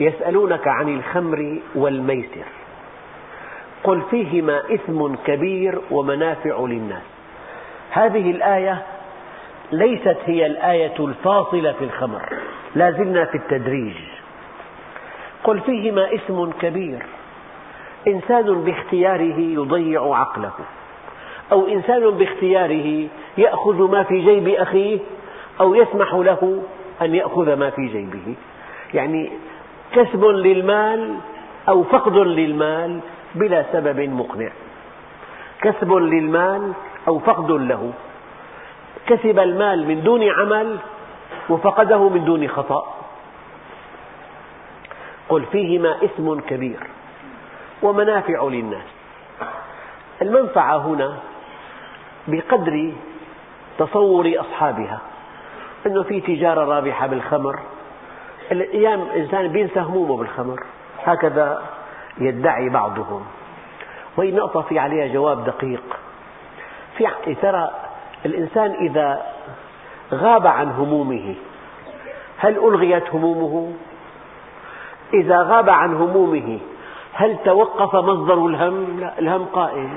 [0.00, 2.46] يسألونك عن الخمر والميسر.
[3.84, 7.02] قل فيهما إثم كبير ومنافع للناس.
[7.90, 8.82] هذه الآية
[9.72, 12.22] ليست هي الآية الفاصلة في الخمر.
[12.74, 13.96] لا زلنا في التدريج.
[15.44, 17.06] قل فيهما إثم كبير.
[18.08, 20.52] إنسان باختياره يضيع عقله.
[21.52, 24.98] أو إنسان باختياره يأخذ ما في جيب أخيه
[25.60, 26.62] أو يسمح له
[27.02, 28.34] أن يأخذ ما في جيبه.
[28.94, 29.30] يعني
[29.92, 31.14] كسب للمال
[31.68, 33.00] أو فقد للمال
[33.34, 34.50] بلا سبب مقنع.
[35.60, 36.72] كسب للمال
[37.08, 37.92] أو فقد له.
[39.06, 40.76] كسب المال من دون عمل
[41.48, 42.99] وفقده من دون خطأ.
[45.30, 46.86] قل فيهما إثم كبير
[47.82, 48.86] ومنافع للناس.
[50.22, 51.18] المنفعة هنا
[52.28, 52.92] بقدر
[53.78, 55.00] تصور أصحابها
[55.86, 57.60] أنه في تجارة رابحة بالخمر
[58.52, 60.64] الأيام الإنسان بينسى همومه بالخمر
[61.04, 61.62] هكذا
[62.18, 63.24] يدعي بعضهم.
[64.16, 65.82] وهي نقطة في عليها جواب دقيق.
[66.96, 67.70] في ترى
[68.26, 69.22] الإنسان إذا
[70.12, 71.34] غاب عن همومه
[72.38, 73.72] هل ألغيت همومه؟
[75.14, 76.58] إذا غاب عن همومه
[77.12, 79.90] هل توقف مصدر الهم؟ لا الهم قائم.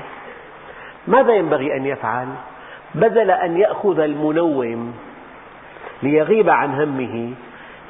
[1.06, 2.28] ماذا ينبغي أن يفعل؟
[2.94, 4.94] بدل أن يأخذ المنوم
[6.02, 7.30] ليغيب عن همه.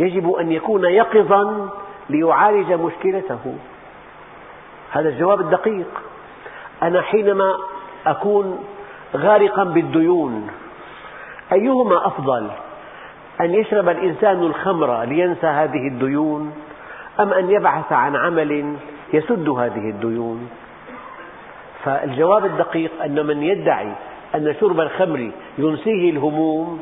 [0.01, 1.69] يجب أن يكون يقظا
[2.11, 3.55] ليعالج مشكلته.
[4.91, 6.03] هذا الجواب الدقيق.
[6.83, 7.55] أنا حينما
[8.07, 8.65] أكون
[9.17, 10.51] غارقا بالديون
[11.53, 12.51] أيهما أفضل؟
[13.41, 16.53] أن يشرب الإنسان الخمر لينسى هذه الديون؟
[17.21, 18.77] أم أن يبحث عن عمل
[19.13, 20.49] يسد هذه الديون
[21.85, 23.93] فالجواب الدقيق أن من يدعي
[24.35, 26.81] أن شرب الخمر ينسيه الهموم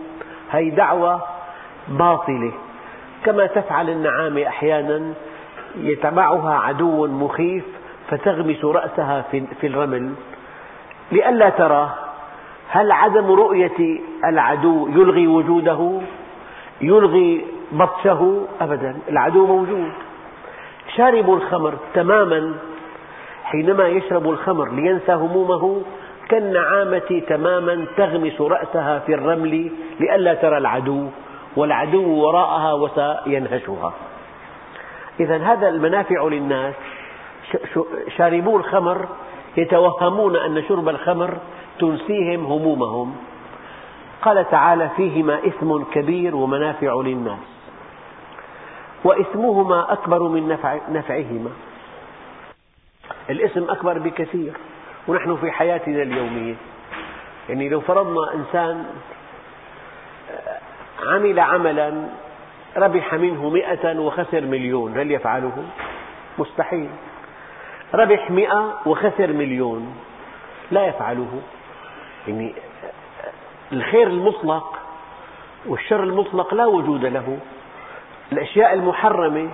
[0.53, 1.21] هي دعوة
[1.89, 2.53] باطلة
[3.25, 5.13] كما تفعل النعامة أحيانا
[5.77, 7.65] يتبعها عدو مخيف
[8.09, 9.23] فتغمس رأسها
[9.61, 10.13] في الرمل
[11.13, 11.91] لئلا تراه
[12.69, 16.01] هل عدم رؤية العدو يلغي وجوده؟
[16.81, 19.93] يلغي بطشه؟ أبدا العدو موجود
[20.97, 22.55] شارب الخمر تماما
[23.45, 25.83] حينما يشرب الخمر لينسى همومه
[26.29, 31.09] كالنعامة تماما تغمس رأسها في الرمل لئلا ترى العدو
[31.57, 33.93] والعدو وراءها وسينهشها.
[35.21, 36.75] إذا هذا المنافع للناس
[38.17, 39.09] شاربو الخمر
[39.57, 41.37] يتوهمون أن شرب الخمر
[41.79, 43.17] تنسيهم همومهم.
[44.23, 47.52] قال تعالى فيهما إثم كبير ومنافع للناس.
[49.05, 51.51] وإثمهما أكبر من نفع نفعهما.
[53.31, 54.53] الإثم أكبر بكثير.
[55.09, 56.55] ونحن في حياتنا اليومية.
[57.49, 58.87] يعني لو فرضنا إنسان
[61.07, 62.09] عمل عملا
[62.77, 65.65] ربح منه مئة وخسر مليون هل يفعله؟
[66.39, 66.91] مستحيل.
[67.95, 69.97] ربح مئة وخسر مليون
[70.71, 71.41] لا يفعله.
[72.29, 72.55] يعني
[73.73, 74.79] الخير المطلق
[75.67, 77.39] والشر المطلق لا وجود له.
[78.33, 79.49] الأشياء المحرمة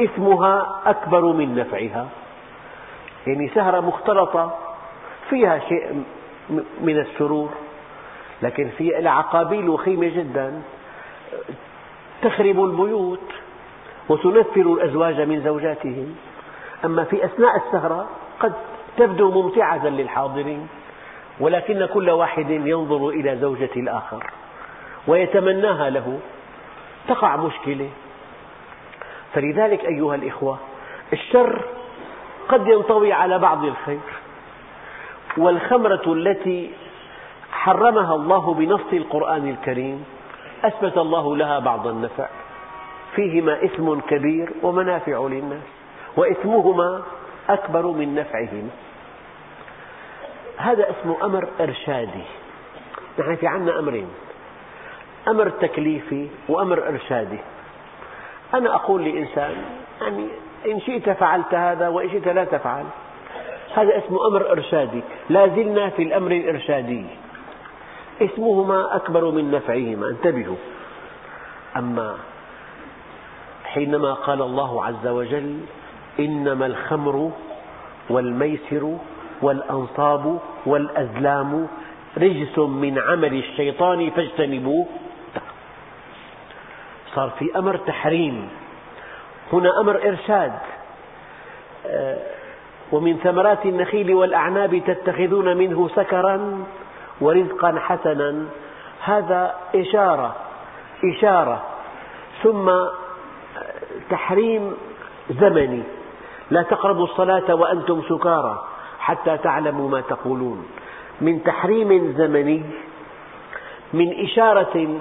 [0.00, 2.08] إثمها أكبر من نفعها.
[3.26, 4.58] يعني سهرة مختلطة
[5.30, 6.04] فيها شيء
[6.80, 7.50] من السرور
[8.42, 10.62] لكن في عقابيل وخيمة جدا
[12.22, 13.32] تخرب البيوت
[14.08, 16.16] وتنفر الأزواج من زوجاتهم.
[16.84, 18.08] أما في أثناء السهرة
[18.40, 18.52] قد
[18.96, 20.68] تبدو ممتعة للحاضرين
[21.40, 24.30] ولكن كل واحد ينظر إلى زوجة الآخر
[25.06, 26.18] ويتمناها له.
[27.08, 27.90] تقع مشكلة
[29.34, 30.58] فلذلك أيها الإخوة
[31.12, 31.62] الشر
[32.48, 34.00] قد ينطوي على بعض الخير
[35.36, 36.70] والخمرة التي
[37.52, 40.04] حرمها الله بنص القرآن الكريم
[40.64, 42.28] أثبت الله لها بعض النفع
[43.16, 45.62] فيهما إثم كبير ومنافع للناس
[46.16, 47.02] وإثمهما
[47.48, 48.68] أكبر من نفعهما.
[50.56, 52.24] هذا اسمه أمر إرشادي
[53.18, 54.08] نحن في عنا أمرين
[55.28, 57.38] أمر تكليفي وأمر إرشادي.
[58.54, 59.54] أنا أقول لإنسان
[60.00, 60.28] يعني
[60.66, 62.84] إن شئت فعلت هذا وإن شئت لا تفعل.
[63.74, 65.02] هذا اسمه أمر إرشادي.
[65.30, 67.04] لا زلنا في الأمر الإرشادي.
[68.22, 70.08] اسمهما أكبر من نفعهما.
[70.08, 70.56] انتبهوا.
[71.76, 72.14] أما
[73.64, 75.58] حينما قال الله عز وجل
[76.20, 77.30] إنما الخمر
[78.10, 78.96] والميسر
[79.42, 81.66] والأنصاب والأزلام
[82.18, 84.86] رجس من عمل الشيطان فاجتنبوه.
[87.14, 88.48] صار في أمر تحريم.
[89.52, 90.52] هنا أمر إرشاد.
[91.86, 92.18] آه،
[92.92, 96.64] ومن ثمرات النخيل والأعناب تتخذون منه سكرا
[97.20, 98.44] ورزقا حسنا.
[99.04, 100.36] هذا إشارة
[101.04, 101.62] إشارة.
[102.42, 102.72] ثم
[104.10, 104.74] تحريم
[105.30, 105.82] زمني.
[106.50, 108.64] لا تقربوا الصلاة وأنتم سكارى
[108.98, 110.66] حتى تعلموا ما تقولون.
[111.20, 112.62] من تحريم زمني
[113.92, 115.00] من إشارة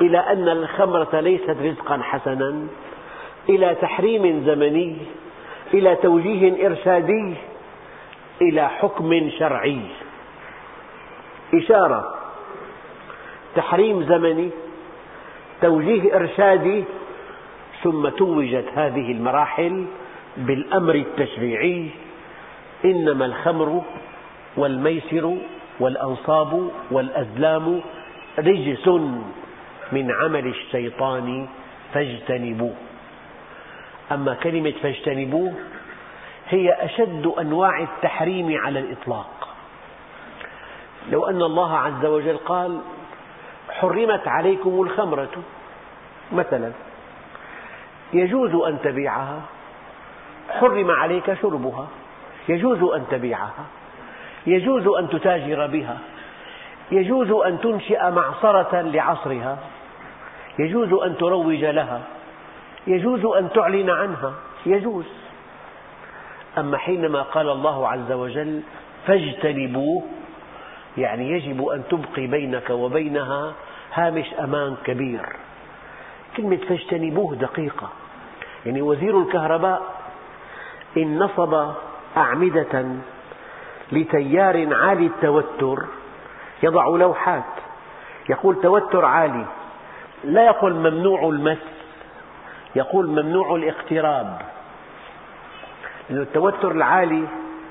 [0.00, 2.66] إلى أن الخمرة ليست رزقا حسنا
[3.48, 4.96] إلى تحريم زمني
[5.74, 7.34] إلى توجيه إرشادي
[8.42, 9.80] إلى حكم شرعي.
[11.54, 12.14] إشارة
[13.56, 14.50] تحريم زمني
[15.62, 16.84] توجيه إرشادي
[17.82, 19.84] ثم توجت هذه المراحل
[20.36, 21.90] بالأمر التشريعي.
[22.84, 23.82] إنما الخمر
[24.56, 25.36] والميسر
[25.80, 27.80] والأنصاب والأزلام
[28.38, 28.88] رجس.
[29.92, 31.48] من عمل الشيطان
[31.94, 32.74] فاجتنبوه.
[34.12, 35.52] أما كلمة فاجتنبوه
[36.48, 39.48] هي أشد أنواع التحريم على الإطلاق.
[41.10, 42.80] لو أن الله عز وجل قال
[43.70, 45.42] حرمت عليكم الخمرة
[46.32, 46.72] مثلا
[48.12, 49.40] يجوز أن تبيعها
[50.50, 51.88] حرم عليك شربها
[52.48, 53.64] يجوز أن تبيعها
[54.46, 55.98] يجوز أن تتاجر بها
[56.90, 59.58] يجوز أن تنشئ معصرة لعصرها.
[60.58, 62.00] يجوز أن تروج لها
[62.86, 64.32] يجوز أن تعلن عنها
[64.66, 65.06] يجوز.
[66.58, 68.60] أما حينما قال الله عز وجل
[69.06, 70.02] فاجتنبوه
[70.98, 73.52] يعني يجب أن تبقي بينك وبينها
[73.94, 75.26] هامش أمان كبير.
[76.36, 77.88] كلمة فاجتنبوه دقيقة.
[78.66, 79.82] يعني وزير الكهرباء
[80.96, 81.74] إن نصب
[82.16, 82.86] أعمدة
[83.92, 85.84] لتيار عالي التوتر
[86.62, 87.44] يضع لوحات.
[88.30, 89.46] يقول توتر عالي.
[90.24, 91.58] لا يقول ممنوع المس
[92.76, 94.40] يقول ممنوع الاقتراب.
[96.10, 97.24] لأن التوتر العالي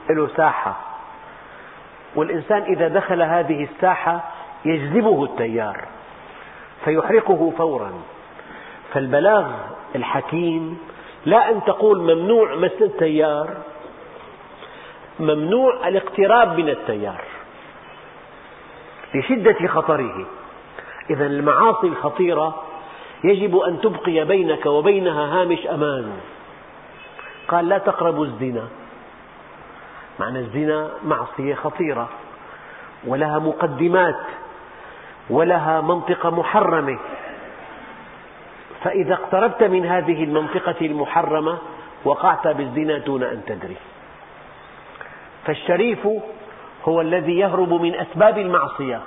[0.10, 0.80] له ساحة.
[2.16, 4.24] والإنسان إذا دخل هذه الساحة
[4.66, 5.88] يجذبه التيار
[6.86, 7.92] فيحرقه فورا.
[8.94, 9.52] فالبلاغ
[9.96, 10.78] الحكيم
[11.26, 13.58] لا أن تقول ممنوع مس التيار
[15.20, 17.22] ممنوع الاقتراب من التيار
[19.16, 20.26] لشدة خطره.
[21.10, 22.64] إذا المعاصي الخطيرة
[23.24, 26.12] يجب أن تبقي بينك وبينها هامش أمان.
[27.48, 28.68] قال لا تقربوا الزنا.
[30.20, 32.10] معنى الزنا معصية خطيرة
[33.08, 34.20] ولها مقدمات
[35.30, 37.00] ولها منطقة محرمة.
[38.84, 41.58] فإذا اقتربت من هذه المنطقة المحرمة
[42.06, 43.76] وقعت بالزنا دون أن تدري.
[45.46, 46.08] فالشريف
[46.86, 49.02] هو الذي يهرب من أسباب المعصية.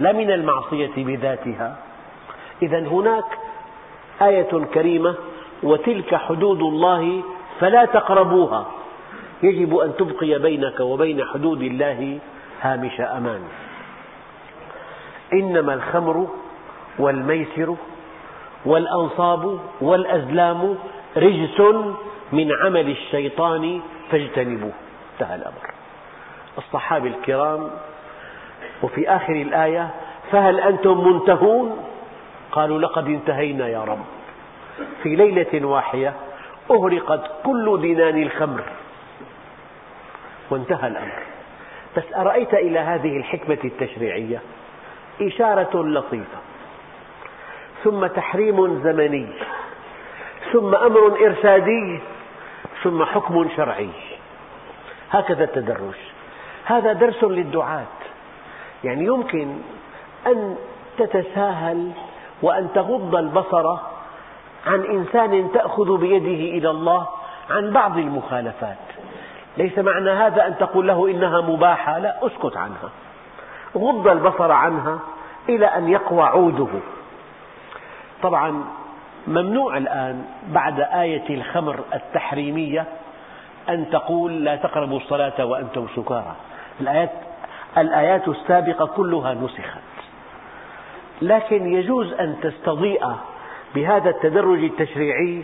[0.00, 1.76] لا من المعصية بذاتها.
[2.62, 3.38] إذا هناك
[4.22, 5.14] آية كريمة
[5.62, 7.22] وتلك حدود الله
[7.60, 8.66] فلا تقربوها.
[9.42, 12.18] يجب أن تبقي بينك وبين حدود الله
[12.62, 13.40] هامش أمان.
[15.32, 16.28] إنما الخمر
[16.98, 17.76] والميسر
[18.64, 20.78] والأنصاب والأزلام
[21.16, 21.60] رجس
[22.32, 23.80] من عمل الشيطان
[24.10, 24.72] فاجتنبوه.
[25.12, 25.70] انتهى الأمر.
[26.58, 27.70] الصحابة الكرام
[28.82, 29.90] وفي آخر الآية
[30.32, 31.84] فهل أنتم منتهون؟
[32.52, 34.04] قالوا لقد انتهينا يا رب.
[35.02, 36.12] في ليلة واحدة
[36.70, 38.62] أهرقت كل دنان الخمر.
[40.50, 41.22] وانتهى الأمر.
[41.96, 44.40] بس أرأيت إلى هذه الحكمة التشريعية؟
[45.22, 46.38] إشارة لطيفة.
[47.84, 49.26] ثم تحريم زمني.
[50.52, 52.00] ثم أمر إرشادي.
[52.82, 53.90] ثم حكم شرعي.
[55.10, 55.94] هكذا التدرج.
[56.64, 57.97] هذا درس للدعاة.
[58.84, 59.58] يعني يمكن
[60.26, 60.56] أن
[60.98, 61.90] تتساهل
[62.42, 63.76] وأن تغض البصر
[64.66, 67.06] عن إنسان تأخذ بيده إلى الله
[67.50, 68.76] عن بعض المخالفات.
[69.56, 72.90] ليس معنى هذا أن تقول له إنها مباحة لا اسكت عنها.
[73.76, 74.98] غض البصر عنها
[75.48, 76.68] إلى أن يقوى عوده.
[78.22, 78.64] طبعا
[79.26, 82.84] ممنوع الآن بعد آية الخمر التحريمية
[83.68, 86.34] أن تقول لا تقربوا الصلاة وأنتم سكارى.
[86.80, 87.10] الآيات,
[87.78, 89.88] الآيات السابقة كلها نسخت.
[91.22, 93.06] لكن يجوز أن تستضيء
[93.74, 95.42] بهذا التدرج التشريعي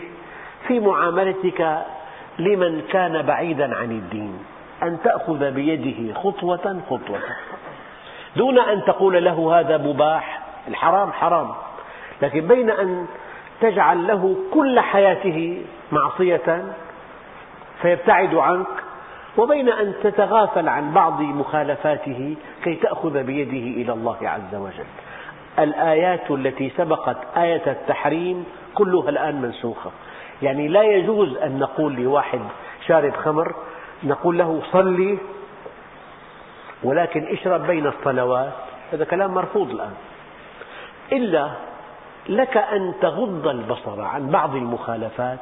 [0.67, 1.85] في معاملتك
[2.39, 4.39] لمن كان بعيدا عن الدين
[4.83, 7.19] أن تأخذ بيده خطوة خطوة.
[8.35, 11.51] دون أن تقول له هذا مباح الحرام حرام
[12.21, 13.07] لكن بين أن
[13.61, 16.63] تجعل له كل حياته معصية
[17.81, 18.67] فيبتعد عنك
[19.37, 24.85] وبين أن تتغافل عن بعض مخالفاته كي تأخذ بيده إلى الله عز وجل.
[25.59, 29.91] الآيات التي سبقت آية التحريم كلها الآن منسوخة.
[30.41, 32.39] يعني لا يجوز أن نقول لواحد
[32.87, 33.55] شارب خمر
[34.03, 35.17] نقول له صلي
[36.83, 38.53] ولكن اشرب بين الصلوات.
[38.93, 39.93] هذا كلام مرفوض الآن.
[41.11, 41.51] إلا
[42.29, 45.39] لك أن تغض البصر عن بعض المخالفات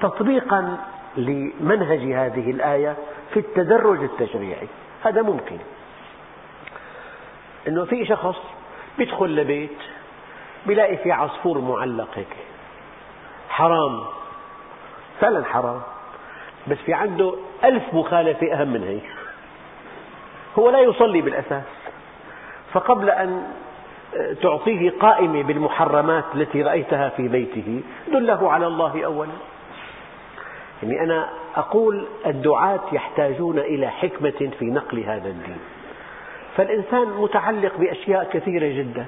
[0.00, 0.78] تطبيقا
[1.18, 2.96] لمنهج هذه الآية
[3.34, 4.68] في التدرج التشريعي.
[5.02, 5.58] هذا ممكن.
[7.68, 8.36] أنه في شخص
[8.98, 9.78] يدخل لبيت
[10.66, 12.36] بيلاقي في عصفور معلق هيك
[13.48, 14.04] حرام.
[15.20, 15.80] فعلا حرام.
[16.68, 19.10] بس في عنده ألف مخالفة أهم من هيك.
[20.58, 21.64] هو لا يصلي بالأساس.
[22.72, 23.52] فقبل أن
[24.42, 29.32] تعطيه قائمة بالمحرمات التي رأيتها في بيته دله على الله أولا.
[30.82, 35.58] يعني أنا أقول الدعاة يحتاجون إلى حكمة في نقل هذا الدين.
[36.56, 39.06] فالإنسان متعلق بأشياء كثيرة جدا.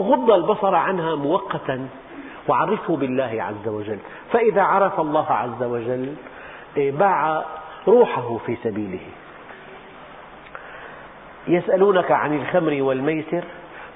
[0.00, 1.88] غض البصر عنها مؤقتا.
[2.48, 3.98] وعرفه بالله عز وجل.
[4.32, 6.14] فإذا عرف الله عز وجل
[6.76, 7.44] باع
[7.88, 9.00] روحه في سبيله.
[11.48, 13.44] يسألونك عن الخمر والميسر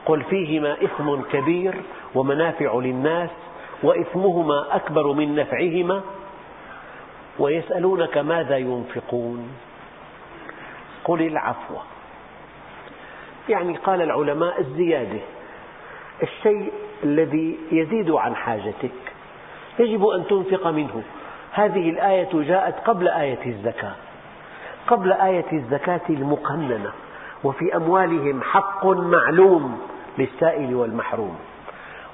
[0.07, 1.75] قل فيهما إثم كبير
[2.15, 3.31] ومنافع للناس
[3.83, 6.03] وإثمهما أكبر من نفعهما
[7.39, 9.51] ويسألونك ماذا ينفقون؟
[11.05, 11.75] قل العفو.
[13.49, 15.21] يعني قال العلماء الزيادة.
[16.23, 16.73] الشيء
[17.05, 18.91] الذي يزيد عن حاجتك
[19.79, 21.03] يجب أن تنفق منه.
[21.53, 23.95] هذه الآية جاءت قبل آية الزكاة.
[24.87, 26.93] قبل آية الزكاة المقننة.
[27.45, 29.81] وفي أموالهم حق معلوم
[30.19, 31.39] للسائل والمحروم.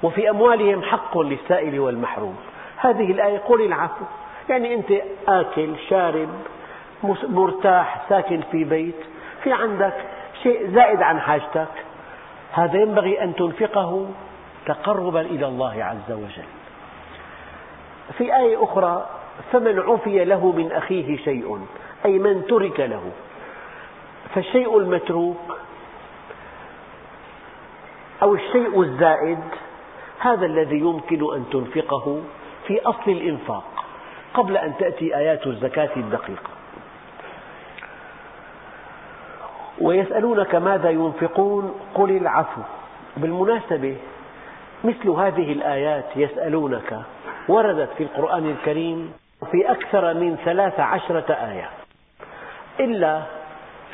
[0.03, 2.35] وفي أموالهم حق للسائل والمحروم.
[2.77, 4.05] هذه الآية قل العفو.
[4.49, 4.91] يعني أنت
[5.27, 6.29] آكل شارب
[7.23, 8.95] مرتاح ساكن في بيت
[9.43, 9.93] في عندك
[10.43, 11.67] شيء زائد عن حاجتك
[12.51, 14.07] هذا ينبغي أن تنفقه
[14.65, 16.47] تقربا إلى الله عز وجل.
[18.17, 19.09] في آية أخرى
[19.51, 21.65] فمن عفي له من أخيه شيء
[22.05, 23.11] أي من ترك له.
[24.35, 25.57] فالشيء المتروك
[28.23, 29.39] أو الشيء الزائد
[30.19, 32.21] هذا الذي يمكن أن تنفقه
[32.67, 33.85] في أصل الإنفاق.
[34.33, 36.49] قبل أن تأتي آيات الزكاة الدقيقة.
[39.81, 42.61] ويسألونك ماذا ينفقون؟ قل العفو.
[43.17, 43.97] بالمناسبة
[44.83, 47.01] مثل هذه الآيات يسألونك
[47.47, 49.13] وردت في القرآن الكريم
[49.51, 51.69] في أكثر من ثلاث عشرة آية.
[52.79, 53.21] إلا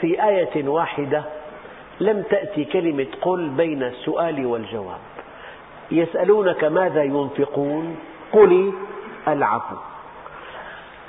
[0.01, 1.23] في آية واحدة
[1.99, 4.99] لم تأتي كلمة قل بين السؤال والجواب.
[5.91, 7.97] يسألونك ماذا ينفقون؟
[8.31, 8.73] قل
[9.27, 9.75] العفو.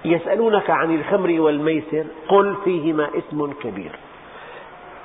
[0.05, 3.93] يسألونك عن الخمر والميسر قل فيهما اسم كبير.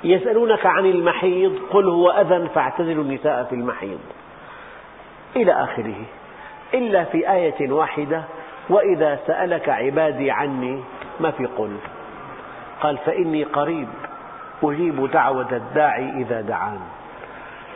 [0.04, 3.98] يسألونك عن المحيض قل هو أذى فاعتزلوا النساء في المحيض.
[5.36, 6.04] إلى آخره.
[6.74, 8.22] إلا في آية واحدة
[8.70, 10.80] وإذا سألك عبادي عني
[11.20, 11.76] ما في قل.
[12.80, 13.88] قال فإني قريب
[14.62, 16.80] أجيب دعوة الداعي إذا دعان.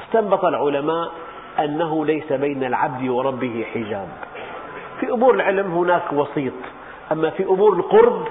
[0.04, 1.10] استنبط العلماء
[1.58, 4.08] أنه ليس بين العبد وربه حجاب.
[5.00, 6.52] في أمور العلم هناك وسيط.
[7.12, 8.28] أما في أمور القرب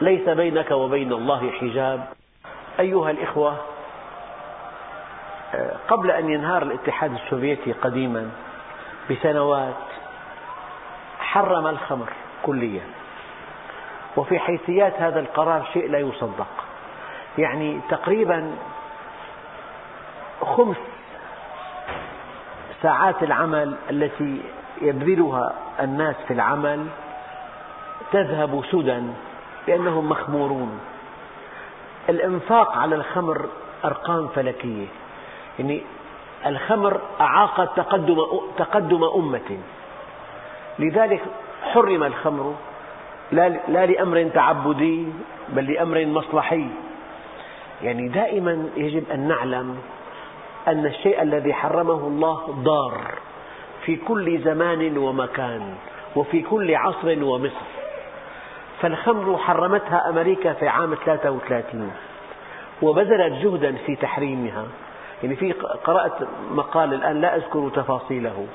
[0.00, 2.08] ليس بينك وبين الله حجاب.
[2.80, 3.56] أيها الإخوة
[5.88, 8.30] قبل أن ينهار الاتحاد السوفيتي قديما
[9.10, 9.74] بسنوات
[11.20, 12.82] حرم الخمر كليا.
[14.16, 16.46] وفي حيثيات هذا القرار شيء لا يصدق.
[17.38, 18.56] يعني تقريبا
[20.42, 20.76] خمس
[22.82, 24.42] ساعات العمل التي
[24.80, 26.86] يبذلها الناس في العمل
[28.12, 29.02] تذهب سدى
[29.68, 30.80] لأنهم مخمورون.
[32.08, 33.48] الإنفاق على الخمر
[33.84, 34.86] أرقام فلكية.
[35.58, 35.82] يعني
[36.46, 38.16] الخمر أعاقت تقدم,
[38.56, 39.58] تقدم أمة.
[40.78, 41.22] لذلك
[41.62, 42.54] حرم الخمر
[43.32, 45.06] لا لأمر تعبدي
[45.48, 46.66] بل لأمر مصلحي.
[47.82, 49.78] يعني دائما يجب أن نعلم
[50.68, 53.14] أن الشيء الذي حرمه الله ضار
[53.84, 55.74] في كل زمان ومكان
[56.16, 57.81] وفي كل عصر ومصر.
[58.82, 61.92] فالخمر حرمتها أمريكا في عام 33
[62.82, 64.64] وبذلت جهدا في تحريمها.
[65.22, 65.52] يعني في
[65.84, 66.12] قرأت
[66.50, 68.46] مقال الآن لا أذكر تفاصيله.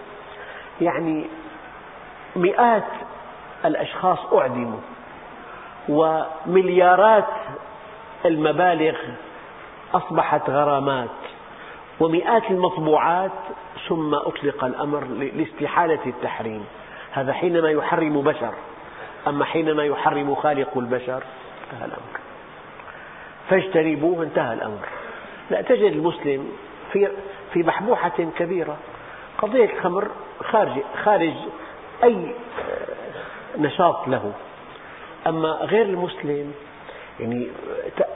[0.82, 1.26] يعني
[2.36, 2.88] مئات
[3.66, 4.80] الأشخاص أعدموا
[5.90, 7.34] ومليارات
[8.26, 8.96] المبالغ
[9.94, 11.10] أصبحت غرامات
[12.00, 13.32] ومئات المطبوعات
[13.88, 15.04] ثم أطلق الأمر
[15.34, 16.66] لاستحالة التحريم.
[17.12, 18.54] هذا حينما يحرم بشر.
[19.28, 21.24] أما حينما يحرم خالق البشر
[21.64, 22.20] انتهى الأمر.
[23.50, 24.88] فاجتنبوه انتهى الأمر.
[25.52, 26.52] لا تجد المسلم
[26.94, 27.08] في
[27.54, 28.78] في بحبوحة كبيرة.
[29.38, 30.08] قضية الخمر
[30.44, 31.34] خارج خارج
[32.04, 32.36] أي
[33.58, 34.34] نشاط له.
[35.28, 36.54] أما غير المسلم
[37.20, 37.48] يعني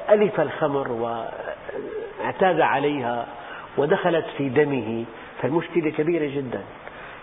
[0.09, 3.27] ألف الخمر واعتاد عليها
[3.77, 5.05] ودخلت في دمه
[5.41, 6.61] فالمشكلة كبيرة جدا.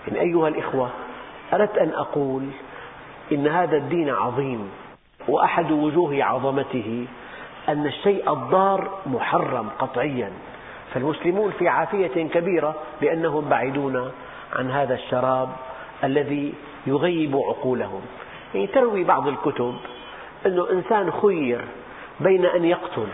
[0.09, 0.91] يعني أيها الإخوة
[1.53, 2.43] أردت أن أقول
[3.33, 4.70] إن هذا الدين عظيم
[5.29, 7.07] وأحد وجوه عظمته
[7.68, 10.33] أن الشيء الضار محرم قطعيا.
[10.95, 14.11] فالمسلمون في عافية كبيرة لأنهم بعيدون
[14.53, 15.49] عن هذا الشراب
[16.05, 16.55] الذي
[16.87, 18.01] يغيب عقولهم.
[18.55, 19.74] يعني تروي بعض الكتب
[20.47, 21.64] أن إنسان خير
[22.20, 23.09] بين أن يقتل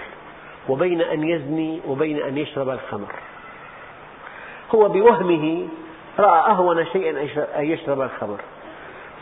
[0.69, 3.15] وبين أن يزني وبين أن يشرب الخمر.
[4.75, 5.69] هو بوهمه
[6.19, 8.41] رأى أهون شيئا أن يشرب الخمر.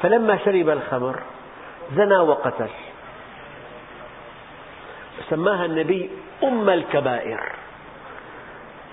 [0.02, 1.20] فلما شرب الخمر
[1.96, 2.70] زنى وقتل.
[5.30, 6.10] سماها النبي
[6.44, 7.40] أم الكبائر.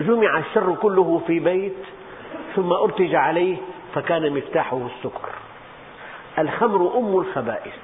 [0.02, 1.78] جمع الشر كله في بيت
[2.56, 3.58] ثم أرتج عليه
[3.96, 5.30] فكان مفتاحه السكر.
[6.40, 7.76] الخمر أم الخبائث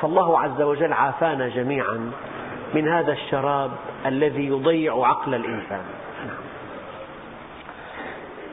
[0.00, 2.12] فالله عز وجل عافانا جميعا
[2.74, 3.70] من هذا الشراب
[4.06, 5.84] الذي يضيع عقل الإنسان.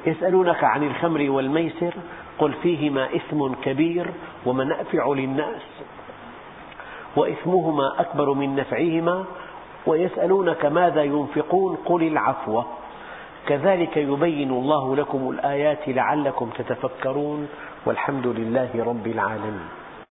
[0.05, 1.93] يسألونك عن الخمر والميسر
[2.39, 4.11] قل فيهما إثم كبير
[4.45, 5.61] ومنافع للناس
[7.15, 9.25] وإثمهما أكبر من نفعهما
[9.87, 12.63] ويسألونك ماذا ينفقون قل العفو.
[13.47, 17.47] كذلك يبين الله لكم الآيات لعلكم تتفكرون
[17.85, 19.82] والحمد لله رب العالمين.